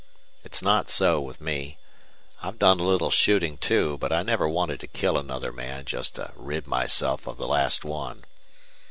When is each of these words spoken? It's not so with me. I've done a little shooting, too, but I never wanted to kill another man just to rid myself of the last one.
It's 0.43 0.63
not 0.63 0.89
so 0.89 1.21
with 1.21 1.39
me. 1.39 1.77
I've 2.41 2.57
done 2.57 2.79
a 2.79 2.83
little 2.87 3.11
shooting, 3.11 3.59
too, 3.59 3.99
but 3.99 4.11
I 4.11 4.23
never 4.23 4.49
wanted 4.49 4.79
to 4.79 4.87
kill 4.87 5.15
another 5.15 5.51
man 5.51 5.85
just 5.85 6.15
to 6.15 6.31
rid 6.35 6.65
myself 6.65 7.27
of 7.27 7.37
the 7.37 7.47
last 7.47 7.85
one. 7.85 8.25